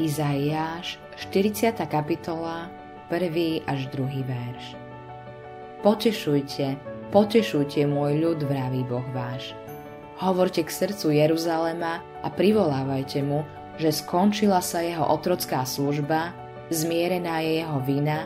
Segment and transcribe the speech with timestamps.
[0.00, 0.96] Izaiáš,
[1.28, 1.76] 40.
[1.84, 2.72] kapitola,
[3.12, 3.68] 1.
[3.68, 4.24] až 2.
[4.24, 4.72] verš.
[5.84, 6.80] Potešujte,
[7.12, 9.52] potešujte môj ľud, vraví Boh váš.
[10.16, 13.44] Hovorte k srdcu Jeruzalema a privolávajte mu,
[13.76, 16.32] že skončila sa jeho otrocká služba,
[16.72, 18.24] zmierená je jeho vina,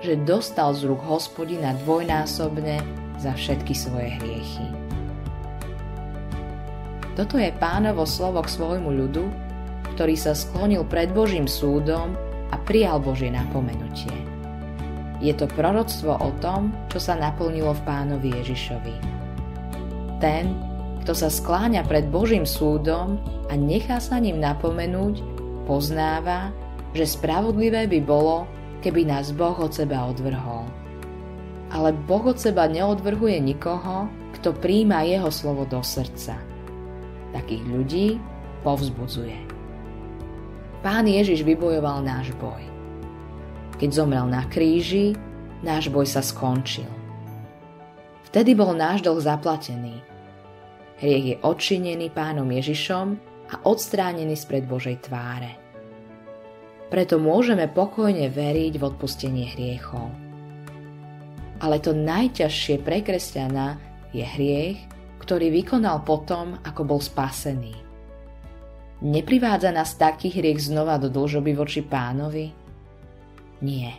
[0.00, 2.80] že dostal z rúk hospodina dvojnásobne
[3.20, 4.64] za všetky svoje hriechy.
[7.12, 9.51] Toto je pánovo slovo k svojmu ľudu,
[10.02, 12.18] ktorý sa sklonil pred Božím súdom
[12.50, 14.10] a prijal Božie napomenutie.
[15.22, 18.98] Je to proroctvo o tom, čo sa naplnilo v pánovi Ježišovi.
[20.18, 20.58] Ten,
[21.06, 25.22] kto sa skláňa pred Božím súdom a nechá sa ním napomenúť,
[25.70, 26.50] poznáva,
[26.98, 28.50] že spravodlivé by bolo,
[28.82, 30.66] keby nás Boh od seba odvrhol.
[31.70, 36.34] Ale Boh od seba neodvrhuje nikoho, kto príjma jeho slovo do srdca.
[37.30, 38.18] Takých ľudí
[38.66, 39.51] povzbudzuje.
[40.82, 42.58] Pán Ježiš vybojoval náš boj.
[43.78, 45.14] Keď zomrel na kríži,
[45.62, 46.90] náš boj sa skončil.
[48.26, 50.02] Vtedy bol náš dlh zaplatený.
[50.98, 53.14] Hriech je odčinený pánom Ježišom
[53.54, 55.54] a odstránený spred Božej tváre.
[56.90, 60.10] Preto môžeme pokojne veriť v odpustenie hriechov.
[61.62, 63.78] Ale to najťažšie pre kresťana
[64.10, 64.82] je hriech,
[65.22, 67.91] ktorý vykonal potom, ako bol spasený.
[69.02, 72.54] Neprivádza nás taký hriech znova do dlžoby voči pánovi?
[73.58, 73.98] Nie.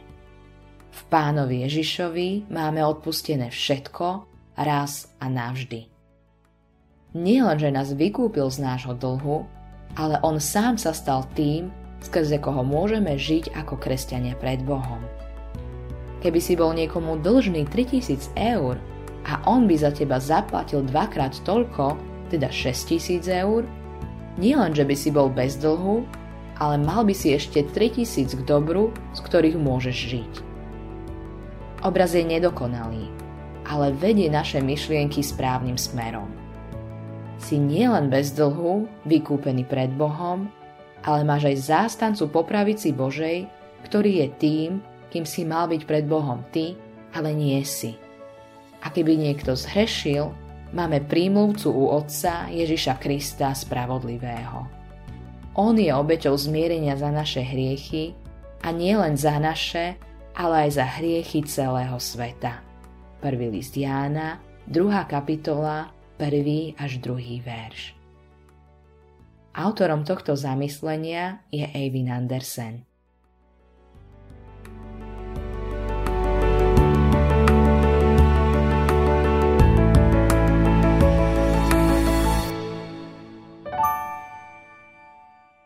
[0.96, 4.24] V pánovi Ježišovi máme odpustené všetko,
[4.56, 5.92] raz a navždy.
[7.20, 9.44] Nie len, že nás vykúpil z nášho dlhu,
[10.00, 11.68] ale on sám sa stal tým,
[12.00, 15.04] skrze koho môžeme žiť ako kresťania pred Bohom.
[16.24, 18.80] Keby si bol niekomu dlžný 3000 eur
[19.28, 22.00] a on by za teba zaplatil dvakrát toľko,
[22.31, 23.68] teda 6000 eur,
[24.42, 26.02] Nielen, že by si bol bez dlhu,
[26.58, 30.34] ale mal by si ešte 3000 k dobru, z ktorých môžeš žiť.
[31.85, 33.12] Obraz je nedokonalý,
[33.68, 36.31] ale vedie naše myšlienky správnym smerom.
[37.38, 40.47] Si nielen bez dlhu, vykúpený pred Bohom,
[41.03, 43.46] ale máš aj zástancu po pravici Božej,
[43.84, 44.69] ktorý je tým,
[45.12, 46.79] kým si mal byť pred Bohom ty,
[47.12, 48.00] ale nie si.
[48.79, 50.31] A keby niekto zhrešil,
[50.73, 54.66] máme prímluvcu u Otca Ježiša Krista Spravodlivého.
[55.53, 58.17] On je obeťou zmierenia za naše hriechy
[58.66, 59.94] a nie len za naše,
[60.34, 62.66] ale aj za hriechy celého sveta.
[63.22, 64.81] Prvý list Jána, 2.
[65.06, 66.81] kapitola, 1.
[66.81, 67.45] až 2.
[67.45, 67.94] verš.
[69.53, 72.81] Autorom tohto zamyslenia je Eivin Andersen.